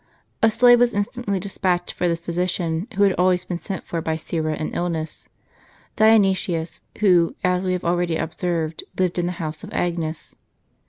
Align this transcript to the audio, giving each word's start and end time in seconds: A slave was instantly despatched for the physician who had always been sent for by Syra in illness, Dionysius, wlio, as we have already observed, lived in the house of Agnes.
A 0.41 0.49
slave 0.49 0.79
was 0.79 0.95
instantly 0.95 1.39
despatched 1.39 1.93
for 1.93 2.07
the 2.07 2.15
physician 2.17 2.87
who 2.95 3.03
had 3.03 3.13
always 3.19 3.45
been 3.45 3.59
sent 3.59 3.83
for 3.83 4.01
by 4.01 4.15
Syra 4.15 4.55
in 4.55 4.71
illness, 4.71 5.27
Dionysius, 5.95 6.81
wlio, 6.95 7.35
as 7.43 7.65
we 7.67 7.73
have 7.73 7.85
already 7.85 8.17
observed, 8.17 8.83
lived 8.97 9.19
in 9.19 9.27
the 9.27 9.33
house 9.33 9.63
of 9.63 9.71
Agnes. 9.73 10.33